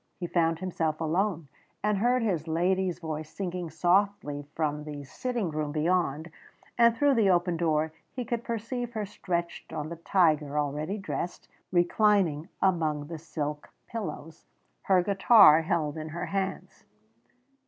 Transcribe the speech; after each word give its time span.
He 0.19 0.25
found 0.25 0.57
himself 0.57 0.99
alone, 0.99 1.47
and 1.83 1.99
heard 1.99 2.23
his 2.23 2.47
lady's 2.47 2.97
voice 2.97 3.29
singing 3.29 3.69
softly 3.69 4.47
from 4.55 4.83
the 4.83 5.03
sitting 5.03 5.51
room 5.51 5.71
beyond, 5.71 6.31
and 6.75 6.97
through 6.97 7.13
the 7.13 7.29
open 7.29 7.55
door 7.55 7.93
he 8.11 8.25
could 8.25 8.43
perceive 8.43 8.93
her 8.93 9.05
stretched 9.05 9.71
on 9.71 9.89
the 9.89 9.97
tiger, 9.97 10.57
already 10.57 10.97
dressed, 10.97 11.47
reclining 11.71 12.49
among 12.63 13.09
the 13.09 13.19
silk 13.19 13.69
pillows, 13.85 14.47
her 14.81 15.03
guitar 15.03 15.61
held 15.61 15.95
in 15.99 16.09
her 16.09 16.25
hands. 16.25 16.83